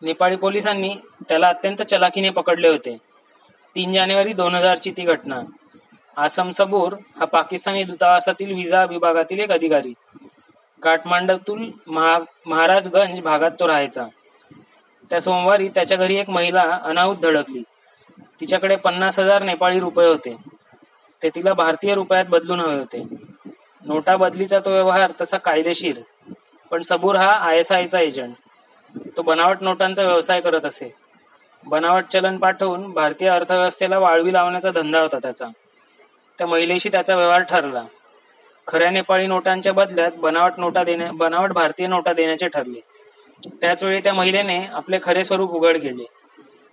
[0.03, 0.95] नेपाळी पोलिसांनी
[1.29, 2.99] त्याला अत्यंत चलाखीने पकडले होते.
[3.75, 5.40] तीन जानेवारी दोन हजारची ती घटना.
[6.16, 9.92] आसम सबूर हा पाकिस्तानी दूतावासातील विजा विभागातील एक अधिकारी.
[10.83, 14.07] काठमांडूतील महा महाराजगंज भागात तो राहायचा.
[15.11, 17.62] त्या सोमवारी त्याच्या घरी एक महिला अनाहूत धडकली.
[18.40, 20.37] तिच्याकडे पन्नास हजार नेपाळी रुपये होते.
[21.22, 23.03] ते तिला भारतीय रुपयात बदलून हवे होते.
[23.83, 26.01] नोटा बदलीचा तो व्यवहार तसा कायदेशीर
[26.70, 28.35] पण सबूर हा आय एस आयचा एजंट.
[29.16, 30.94] तो बनावट नोटांचा व्यवसाय करत असे.
[31.66, 35.46] बनावट चलन पाठवून भारतीय अर्थव्यवस्थेला वाळवी लावण्याचा धंदा होता त्याचा.
[36.42, 37.83] त्या महिलेशी त्याचा व्यवहार ठरला.
[38.66, 42.81] खऱ्या नेपाळी नोटांच्या बदल्यात बनावट नोटा देण्या बनावट भारतीय नोटा देण्याचे ठरले.
[43.61, 46.05] त्याचवेळी त्या महिलेने आपले खरे स्वरूप उघड केले.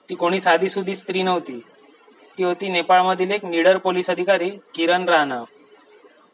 [0.09, 1.59] ती कोणी साधी सुधी स्त्री नव्हती.
[2.37, 5.43] ती होती नेपाळमधील एक निडर पोलीस अधिकारी किरण राणा.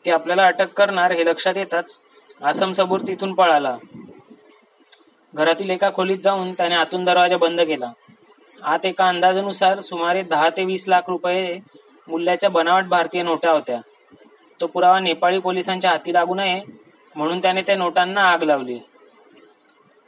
[0.06, 2.00] ती आपल्याला अटक करणार हे लक्षात येताच
[2.44, 3.78] आसम सबूर तिथून पळाला.
[5.34, 7.92] घरातील एका खोलीत जाऊन त्याने आतून दरवाजा बंद केला.
[8.64, 11.60] आत एका अंदाजानुसार सुमारे दहा ते वीस लाख रुपये
[12.08, 13.80] मूल्याच्या बनावट भारतीय नोटा होत्या.
[14.62, 16.62] तो पुरावा नेपाळी पोलिसांच्या हाती लागू नये
[17.16, 18.80] म्हणून त्याने त्या नोटांना आग लावली.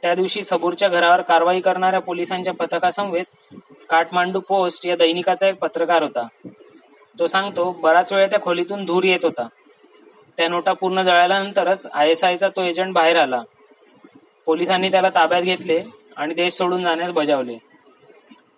[0.02, 3.54] त्या दिवशी सबूरच्या घरावर कारवाई करणाऱ्या पोलिसांच्या पथकासमवेत
[3.90, 6.26] काठमांडू पोस्ट या दैनिकाचा एक पत्रकार होता.
[7.18, 9.48] तो सांगतो बराच वेळ त्या खोलीतून धूर येत होता.
[10.36, 13.42] त्या नोटा पूर्ण जळाल्यानंतरच आय एस आयचा तो एजंट बाहेर आला.
[14.46, 15.82] पोलिसांनी त्याला ताब्यात घेतले
[16.16, 17.58] आणि देश सोडून जाण्यास बजावले.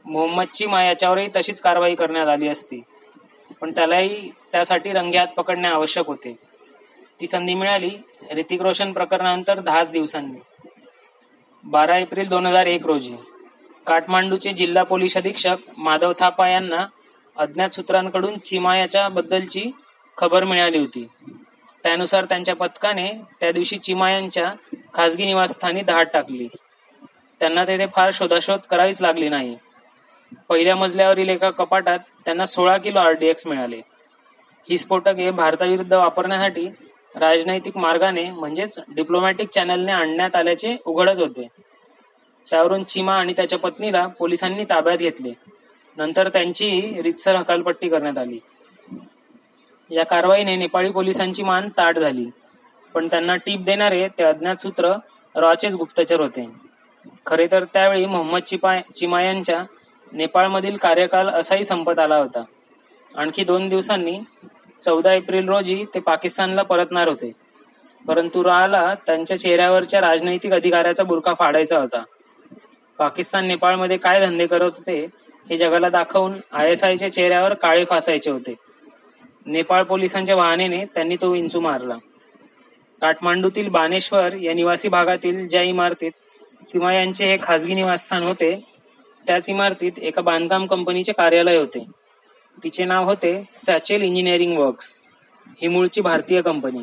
[0.05, 2.83] मोहम्मदची मा याच्यावरही तशीच कारवाई करण्यात आली असती.
[3.61, 6.39] पण त्यालाही त्यासाठी रंग्यात पकडणे आवश्यक होते.
[7.21, 7.91] ती संधी मिळाली
[8.37, 10.41] ऋतिक रोशन प्रकरणानंतर दहाच दिवसांनी.
[11.65, 13.17] बारा एप्रिल दोन हजार एक रोजी
[13.87, 16.87] काठमांडूचे जिल्हा पोलीस अधीक्षक माधव थापा यांना
[17.37, 19.71] अज्ञात सूत्रांकडून चिमायाच्या बद्दलची
[20.17, 21.07] खबर मिळाली होती.
[21.83, 24.55] त्यानुसार त्यांच्या पथकाने त्या दिवशी चिमायांच्या
[24.95, 26.49] खासगी निवासस्थानी धाड टाकली.
[27.41, 29.57] त्यांना तेथे फार शोधाशोध करावीच लागली नाही.
[30.49, 33.81] पहिल्या मजल्यावरील एका कपाटात त्यांना सोळा किलो आरडीएक्स मिळाले.
[34.71, 36.69] ही स्फोटके भारताविरुद्ध वापरण्यासाठी
[37.17, 41.49] राजनैतिक मार्गाने म्हणजेच डिप्लोमॅटिक चॅनलने आणण्यात आल्याचे उघडच होते.
[42.51, 45.33] त्यावरून चिमा आणि त्याच्या पत्नीला पोलिसांनी ताब्यात घेतले.
[45.97, 48.39] नंतर त्यांची रितसर हकालपट्टी करण्यात आली.
[49.91, 52.27] या कारवाईने नेपाळी पोलिसांची मान ताट झाली.
[52.95, 54.93] पण त्यांना टीप देणारे ते अज्ञात सूत्र
[55.37, 56.51] रॉचेच गुप्तचर होते.
[57.27, 59.65] खरे तर त्यावेळी मोहम्मद चिपा चिमा यांच्या
[60.13, 62.45] नेपाळमधील कार्यकाल असाही संपत आला होता.
[63.17, 64.21] आणखी दोन दिवसांनी
[64.85, 67.33] चौदा एप्रिल रोजी ते पाकिस्तानला परतणार होते.
[68.09, 72.03] परंतु राहाला त्यांच्या चेहऱ्यावरच्या राजनैतिक अधिकाऱ्याचा बुरखा फाडायचा होता.
[72.99, 75.07] पाकिस्तान नेपाळमध्ये काय धंदे करत होते
[75.51, 78.55] हे जगाला दाखवून आय एस आयच्या चेहऱ्यावर काळे फासायचे होते.
[79.47, 81.97] नेपाळ पोलिसांच्या वाहनेने त्यांनी तो विंचू मारला.
[83.01, 86.11] काठमांडूतील बानेश्वर या निवासी भागातील ज्या इमारतीत
[86.73, 88.70] किंवा यांचे हे खासगी निवासस्थान होते
[89.27, 91.87] त्याच इमारतीत एका बांधकाम कंपनीचे कार्यालय होते.
[92.63, 95.01] तिचे नाव होते सॅचेल इंजिनिअरिंग वर्क्स
[95.63, 96.79] ही मूळची भारतीय कंपनी.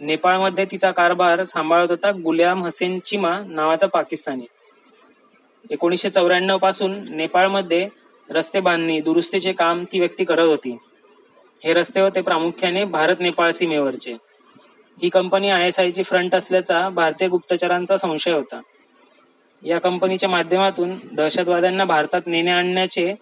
[0.00, 4.46] नेपाळमध्ये तिचा कारभार सांभाळत होता गुलाम हसेन चिमा नावाचा पाकिस्तानी.
[5.70, 7.88] एकोणीसशे चौऱ्याण्णवपासून नेपाळमध्ये
[8.30, 10.76] रस्ते बांधणी दुरुस्तीचे काम ती व्यक्ती करत होती.
[11.64, 14.12] हे रस्ते होते प्रामुख्याने भारत नेपाळ सीमेवरचे.
[15.02, 18.60] ही कंपनी आय एस आयची फ्रंट असल्याचा भारतीय गुप्तचरांचा संशय होता.
[19.64, 23.14] या कंपनीच्या माध्यमातून दहशतवाद्यांना भारतात नेणे आणण्याचे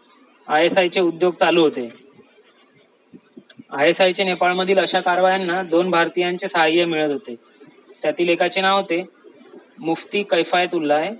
[0.48, 1.92] आय एस आयचे उद्योग चालू होते.
[3.70, 7.34] आय एस आयचे नेपाळमधील अशा कारवायांना दोन भारतीयांचे सहाय्य मिळत होते.
[8.02, 9.04] त्यातील एकाचे नाव होते
[9.78, 11.12] मुफ्ती कैफायतुल्लाय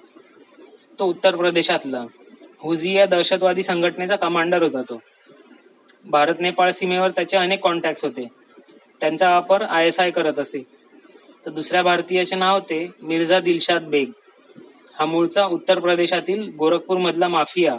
[0.99, 2.05] तो उत्तर प्रदेशातला.
[2.59, 5.01] हुझी या दहशतवादी संघटनेचा कमांडर होता तो.
[6.05, 8.27] भारत नेपाळ सीमेवर त्याचे अनेक कॉन्टॅक्ट होते.
[9.01, 10.63] त्यांचा वापर आय एस आय करत असे.
[11.47, 14.11] तर दुसऱ्या भारतीयाचे नाव होते मिर्झा दिलशाद बेग.
[14.99, 17.79] हा मूळचा उत्तर प्रदेशातील गोरखपूर मधला माफिया.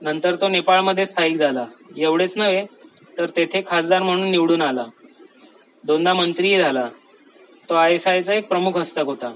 [0.00, 1.66] नंतर तो नेपाळमध्ये स्थायिक झाला.
[1.96, 2.66] एवढेच नव्हे
[3.18, 4.84] तर तेथे खासदार म्हणून निवडून आला.
[5.84, 6.88] दोनदा मंत्रीही झाला.
[7.70, 9.32] तो आय एस आयचा एक प्रमुख हस्तक होता.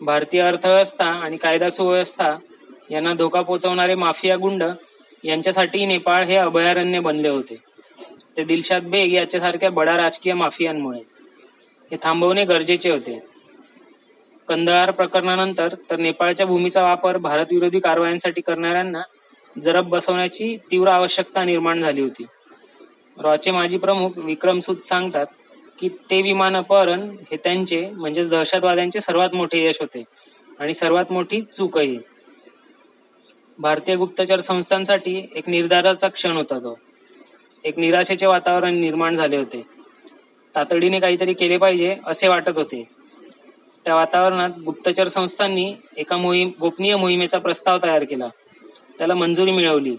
[0.00, 2.36] भारतीय अर्थव्यवस्था आणि कायदा सुव्यवस्था
[2.90, 4.64] यांना धोका पोचवणारे माफिया गुंड
[5.24, 7.56] यांच्यासाठी नेपाळ हे अभयारण्य बनले होते.
[8.36, 11.00] ते दिलशाद बेग याच्यासारख्या बडा राजकीय माफियांमुळे.
[11.90, 13.31] हे थांबवणे गरजेचे होते.
[14.48, 19.02] कंदहार प्रकरणानंतर तर नेपाळच्या भूमीचा वापर भारत विरोधी कारवायांसाठी करणाऱ्यांना
[19.62, 22.24] जरब बसवण्याची तीव्र आवश्यकता निर्माण झाली होती.
[23.18, 25.26] रॉचे माजी प्रमुख विक्रम सूद सांगतात
[25.78, 27.00] की ते विमान अपहरण
[27.30, 30.04] हे त्यांचे म्हणजेच दहशतवाद्यांचे सर्वात मोठे यश होते
[30.58, 31.98] आणि सर्वात मोठी चूकही.
[33.58, 36.78] भारतीय गुप्तचर संस्थांसाठी एक निर्धाराचा क्षण होता तो.
[37.64, 39.62] एक निराशेचे वातावरण निर्माण झाले होते.
[40.56, 43.01] तातडीने काहीतरी केले पाहिजे असे वाटत होते.
[43.84, 48.28] त्या वातावरणात गुप्तचर संस्थांनी एका मोहीम गोपनीय मोहिमेचा प्रस्ताव तयार केला.
[48.98, 49.96] त्याला मंजुरी मिळवली.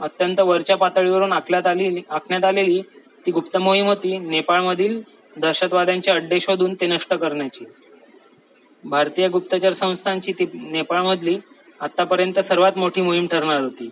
[0.00, 2.80] अत्यंत वरच्या पातळीवरून आखण्यात आलेली आखण्यात आलेली
[3.26, 5.00] ती गुप्त मोहीम होती नेपाळमधील
[5.36, 7.64] दहशतवाद्यांचे अड्डे शोधून ते नष्ट करण्याची.
[8.84, 11.38] भारतीय गुप्तचर संस्थांची ती नेपाळमधली
[11.80, 13.90] आतापर्यंत सर्वात मोठी मोहीम ठरणार होती.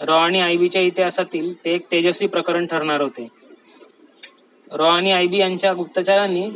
[0.00, 3.28] रॉ आणि आयबीच्या इतिहासातील ते एक तेजस्वी प्रकरण ठरणार होते.
[4.72, 6.48] रॉ आणि आयबी यांच्या गुप्तचरांनी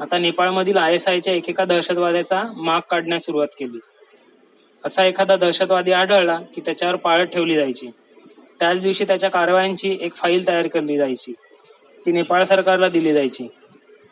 [0.00, 3.78] आता नेपाळमधील आयएसआयच्या एकेका दहशतवाद्याचा माग काढण्यास सुरुवात केली.
[4.84, 7.90] असा एखादा दहशतवादी आढळला की त्याच्यावर पाळत ठेवली जायची.
[8.60, 11.32] त्याच दिवशी त्याच्या कारवायांची एक फाईल तयार केली जायची.
[12.06, 13.48] ती नेपाळ सरकारला दिली जायची.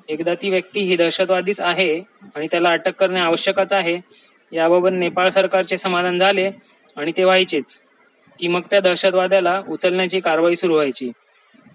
[0.08, 2.00] एकदा ती व्यक्ती ही दहशतवादीच आहे
[2.34, 3.98] आणि त्याला अटक करणे आवश्यकच आहे
[4.52, 6.50] याबाबत नेपाळ सरकारचे समाधान झाले
[6.96, 7.78] आणि ते व्हायचेच
[8.38, 11.10] की मग त्या दहशतवाद्याला उचलण्याची कारवाई सुरू व्हायची.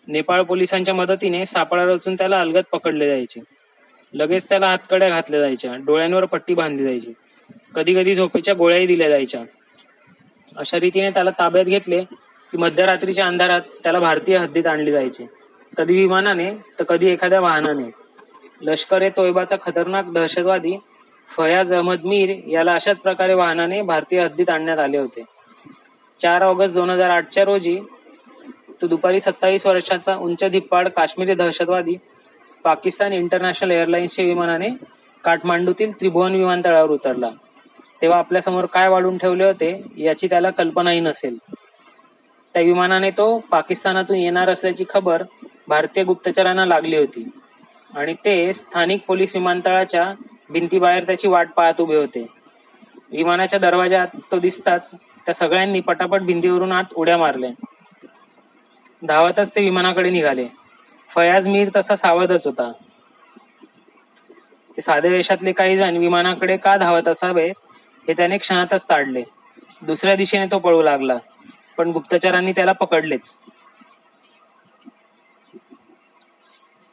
[0.08, 3.57] नेपाळ पोलिसांच्या मदतीने सापळा रचून त्याला अलगत पकडले जायचे.
[4.18, 7.14] लगेच त्याला हातकड्या घातल्या जायच्या डोळ्यांवर पट्टी बांधली जायची.
[7.76, 9.42] कधी कधी झोपेच्या गोळ्याही दिल्या जायच्या.
[10.56, 12.02] अशा रीतीने त्याला ताब्यात घेतले
[12.52, 15.26] की मध्यरात्रीच्या अंधारात त्याला भारतीय हद्दीत आणले जायचे.
[15.78, 17.90] कधी विमानाने तर कधी एखाद्या वाहनाने.
[18.62, 20.78] लष्कर ए तोयबाचा खतरनाक दहशतवादी
[21.30, 25.24] फयाज अहमद मीर याला अशाच प्रकारे वाहनाने भारतीय हद्दीत आणण्यात आले होते.
[26.20, 27.80] चार ऑगस्ट दोन हजार आठच्या रोजी
[28.82, 31.96] तो दुपारी सत्तावीस वर्षाचा उंच धिप्पाड काश्मीरी दहशतवादी
[32.68, 34.70] पाकिस्तान इंटरनॅशनल एअरलाइन्सच्या विमानाने
[35.24, 37.30] काठमांडूतील त्रिभुवन विमानतळावर उतरला.
[38.02, 41.38] तेव्हा आपल्यासमोर काय वाढून ठेवले होते याची त्याला कल्पनाही नसेल.
[42.54, 45.24] त्या विमानाने तो पाकिस्तानातून येणार असल्याची खबर
[45.68, 47.28] भारतीय गुप्तचरांना लागली होती
[47.96, 50.14] आणि ते स्थानिक पोलीस विमानतळाच्या
[50.50, 52.26] भिंतीबाहेर त्याची वाट पाहत उभे होते.
[53.12, 54.92] विमानाच्या दरवाजात तो दिसताच
[55.26, 57.50] त्या सगळ्यांनी पटापट भिंतीवरून आत उड्या मारल्या.
[59.04, 60.48] धावतच ते विमानाकडे निघाले.
[61.16, 62.72] फयाज मीर तसा सावधच होता.
[64.78, 67.48] ते साध्या वेशातले काही जण विमानाकडे का धावत असावे
[68.08, 69.24] हे त्याने क्षणातच ताडले.
[69.82, 71.18] दुसऱ्या दिशेने तो पळू लागला
[71.78, 73.34] पण गुप्तचरांनी त्याला पकडलेच.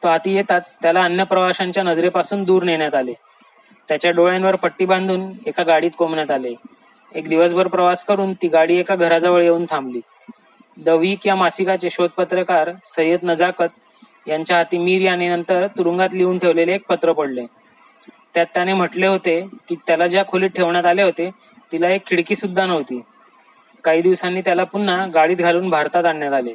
[0.02, 3.12] तो आती येताच त्याला अन्य प्रवाशांच्या नजरेपासून दूर नेण्यात आले.
[3.88, 6.54] त्याच्या डोळ्यांवर पट्टी बांधून एका गाडीत कोंबण्यात आले.
[7.14, 10.00] एक दिवसभर प्रवास करून ती गाडी एका घराजवळ येऊन थांबली.
[10.76, 13.78] द वीक या मासिकाचे शोधपत्रकार सय्यद नजाकत
[14.28, 17.46] यांच्या हाती मीर याने नंतर तुरुंगात लिहून ठेवलेले एक पत्र पडले.
[18.34, 21.30] त्यात त्याने म्हटले होते की त्याला ज्या खोलीत ठेवण्यात आले होते
[21.72, 23.00] तिला एक खिडकी सुद्धा नव्हती.
[23.84, 26.54] काही दिवसांनी त्याला पुन्हा गाडीत घालून भारतात आणण्यात आले.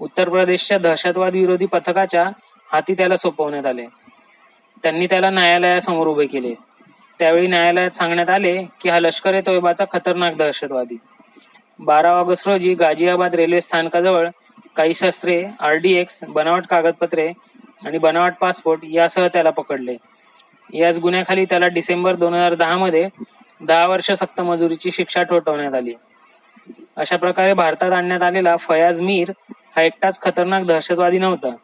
[0.00, 2.30] उत्तर प्रदेशच्या दहशतवाद विरोधी पथकाच्या
[2.72, 3.86] हाती त्याला सोपवण्यात आले.
[4.82, 6.54] त्यांनी त्याला न्यायालयासमोर उभे केले.
[7.18, 10.96] त्यावेळी न्यायालयात सांगण्यात आले की हा लष्कर ए तोयबाचा खतरनाक दहशतवादी.
[11.78, 14.28] बारा ऑगस्ट रोजी गाझियाबाद रेल्वे स्थानकाजवळ
[14.76, 17.32] काही शस्त्रे आरडीएक्स बनावट कागदपत्रे
[17.86, 19.96] आणि बनावट पासपोर्ट यासह त्याला पकडले.
[20.74, 23.08] याच गुन्ह्याखाली त्याला डिसेंबर दोन हजार दहा मध्ये
[23.60, 25.94] दहा वर्ष सक्त मजुरीची शिक्षा ठोठवण्यात आली.
[26.96, 29.30] अशा प्रकारे भारतात आणण्यात आलेला फयाज मीर
[29.76, 31.54] हा एकटाच खतरनाक दहशतवादी नव्हता.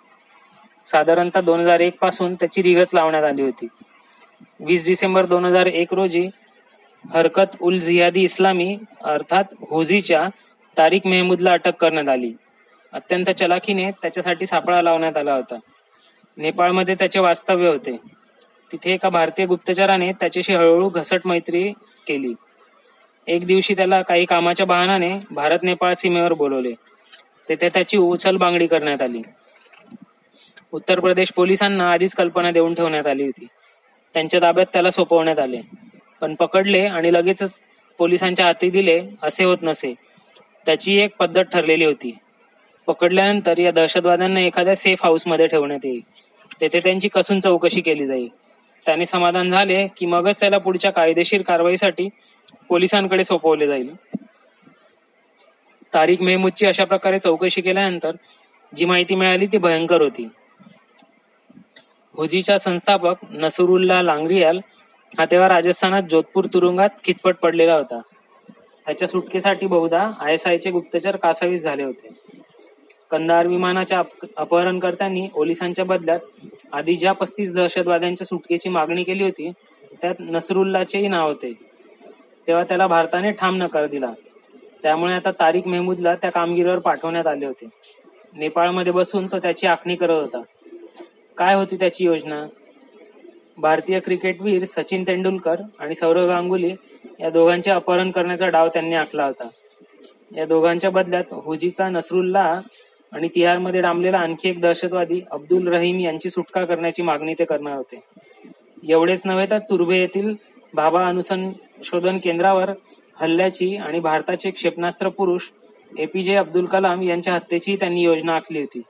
[0.87, 3.67] साधारणतः दोन हजार एक पासून त्याची रिगच लावण्यात आली होती.
[4.61, 6.29] वीस डिसेंबर दोन हजार एक रोजी
[7.05, 10.29] हरकत उल झियादी इस्लामी अर्थात होझीच्या
[10.77, 12.33] तारिक मेहमूदला अटक करण्यात आली.
[12.97, 15.57] अत्यंत चलाखीने त्याच्यासाठी सापळा लावण्यात आला होता.
[16.37, 17.97] नेपाळमध्ये त्याचे वास्तव्य होते.
[18.73, 21.73] तिथे एका भारतीय गुप्तचराने त्याच्याशी हळूहळू घसट मैत्री
[22.07, 22.35] केली.
[23.27, 26.73] एक दिवशी त्याला काही कामाच्या बहानाने भारत नेपाळ सीमेवर बोलवले.
[27.49, 29.23] तेथे त्याची उचल बांगडी करण्यात आली.
[30.73, 33.47] उत्तर प्रदेश पोलिसांना आधीच कल्पना देऊन ठेवण्यात आली होती.
[34.15, 35.61] त्यांच्या ताब्यात त्याला सोपवण्यात आले.
[36.21, 37.61] पण पकडले आणि लगेचच
[37.99, 39.95] पोलिसांच्या हाती दिले असे होत नसे.
[40.67, 42.19] त्याची एक पद्धत ठरलेली होती.
[42.87, 46.01] पकडल्यानंतर या दहशतवाद्यांना एखाद्या सेफ हाऊसमध्ये ठेवण्यात येईल.
[46.61, 48.29] तेथे त्यांची कसून चौकशी केली जाईल.
[48.87, 52.09] त्याने समाधान झाले की मगच त्याला पुढच्या कायदेशीर कारवाईसाठी
[52.69, 53.95] पोलिसांकडे सोपवले जाईल.
[55.95, 58.11] तारिक मेहमूदची अशा प्रकारे चौकशी केल्यानंतर
[58.77, 60.29] जी माहिती मिळाली ती भयंकर होती.
[62.15, 64.61] हुजीचा संस्थापक नसरुल्ला लांगरियाल
[65.19, 68.01] हा तेव्हा राजस्थानात जोधपूर तुरुंगात खितपट पडलेला होता.
[68.87, 72.09] त्याच्या सुटकेसाठी बहुधा आय एस आयचे गुप्तचर कासावीस झाले होते.
[73.11, 74.03] कंदार विमानाच्या
[74.37, 76.19] अपहरणकर्त्यांनी ओलिसांच्या बदल्यात
[76.73, 79.51] आधी ज्या पस्तीस दहशतवाद्यांच्या सुटकेची मागणी केली होती
[80.03, 81.53] त्यात नसरुल्लाचेही नाव होते.
[82.47, 84.13] तेव्हा त्याला भारताने ठाम नकार दिला.
[84.83, 87.67] त्यामुळे आता तारिक मेहमूदला त्या कामगिरीवर पाठवण्यात आले होते.
[88.37, 90.43] नेपाळमध्ये बसून तो त्याची आखणी करत होता.
[91.39, 92.47] काय होती त्याची योजना?
[93.59, 96.75] भारतीय क्रिकेटवीर सचिन तेंडुलकर आणि सौरव गांगुली
[97.21, 99.49] या दोघांचे अपहरण करण्याचा डाव त्यांनी आखला होता.
[100.37, 102.61] या दोघांच्या बदल्यात हुजीचा नसरुल्ला
[103.13, 108.01] आणि तिहारमध्ये डांबलेला आणखी एक दहशतवादी अब्दुल रहीम यांची सुटका करण्याची मागणी ते करणार होते.
[108.83, 110.35] एवढेच नव्हे तर तुर्भे येथील
[110.75, 112.71] भाभा अनुसंशोधन केंद्रावर
[113.21, 115.49] हल्ल्याची आणि भारताचे क्षेपणास्त्र पुरुष
[115.99, 118.83] एपीजे अब्दुल कलाम यांच्या हत्येची त्यांनी योजना आखली होती.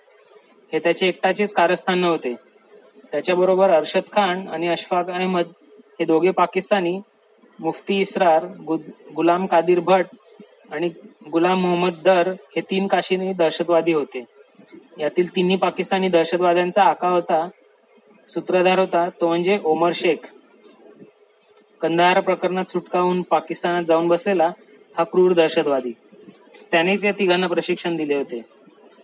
[0.73, 2.35] हे त्याचे एकटाचेच कारस्थान नव्हते.
[3.13, 5.53] त्याच्याबरोबर अरशद खान आणि अशफाक अहमद
[6.01, 6.99] हे दोघे पाकिस्तानी
[7.59, 8.45] मुफ्ती इसरार
[9.17, 10.07] गुलाम कादिर भट
[10.71, 10.89] आणि
[11.33, 14.25] गुलाम मोहम्मद दर हे तीन काशीने दहशतवादी होते.
[14.99, 17.49] यातील तिन्ही पाकिस्तानी दहशतवाद्यांचा आका होता
[18.29, 20.17] सूत्रधार होता तो म्हणजे ओमर शेख.
[21.81, 24.53] कंदाहार प्रकरणात सुटकावून पाकिस्तानात जाऊन बसलेला
[24.99, 25.93] हा क्रूर दहशतवादी.
[26.73, 28.45] त्यानेच या तिघांना प्रशिक्षण दिले होते.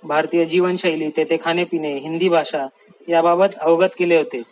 [0.05, 2.67] भारतीय जीवनशैली तेथे खाणेपिणे हिंदी भाषा
[3.09, 4.43] याबाबत अवगत केले होते.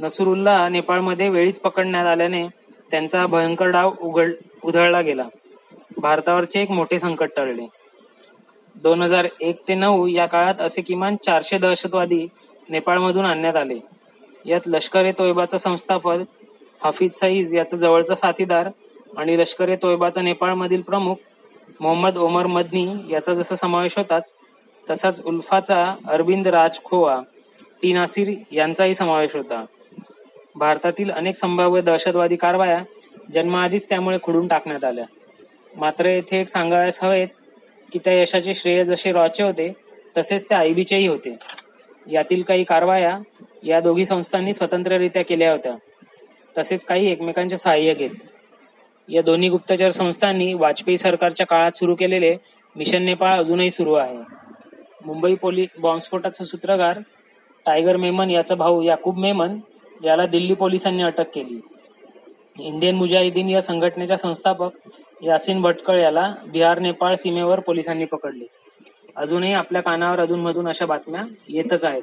[0.00, 2.46] नसरुल्ला नेपाळमध्ये वेळीच पकडण्यात आल्याने
[2.90, 4.32] त्यांचा भयंकर डाव उघड
[4.64, 5.28] उधळला गेला.
[5.96, 7.66] भारतावरचे एक मोठे संकट टळले.
[8.76, 12.26] दोन हजार एक ते नऊ या काळात असे किमान चारशे दहशतवादी
[12.70, 13.78] नेपाळमधून आणण्यात आले.
[14.46, 16.22] यात लष्कर ए तोयबाचा संस्थापक
[16.84, 18.68] हफीज सईज याचा जवळचा साथीदार
[19.16, 21.16] आणि लष्कर ए तोयबाचा नेपाळमधील प्रमुख
[21.80, 24.32] मोहम्मद ओमर मदनी याचा जसा समावेश होताच
[24.90, 26.78] तसाच उल्फाचा अरविंद राज
[27.82, 29.64] टी नासिर यांचाही समावेश होता.
[30.54, 32.82] भारतातील अनेक संभाव्य दहशतवादी कारवाया
[33.32, 35.04] जन्माआधीच त्यामुळे खुडून टाकण्यात आल्या.
[35.76, 37.42] मात्र येथे एक सांगावयास हवेच
[37.92, 39.72] की त्या यशाचे श्रेय जसे रॉचे होते
[40.16, 41.36] तसेच त्या आयबीचेही होते.
[42.06, 43.18] यातील काही कारवाया
[43.62, 45.74] या दोघी संस्थांनी स्वतंत्ररित्या केल्या होत्या.
[46.58, 48.10] तसेच काही एकमेकांचे सहाय्य घेत.
[49.08, 52.36] या दोन्ही गुप्तचर संस्थांनी वाजपेयी सरकारच्या काळात सुरू केलेले
[52.76, 54.18] मिशन नेपाळ अजूनही सुरू आहे.
[55.04, 56.98] मुंबई पोलीस बॉम्बस्फोटाचा सूत्रधार
[57.66, 59.58] टायगर मेमन याचा भाऊ याकूब मेमन
[60.04, 61.60] याला दिल्ली पोलिसांनी अटक केली.
[62.58, 64.70] इंडियन मुजाहिदीन या संघटनेचा संस्थापक
[65.22, 68.44] यासिन भटकळ याला बिहार नेपाळ सीमेवर पोलिसांनी पकडले.
[69.16, 72.02] अजूनही आपल्या कानावर अधूनमधून अशा बातम्या येतच आहेत.